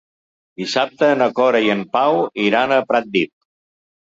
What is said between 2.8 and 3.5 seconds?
Pratdip.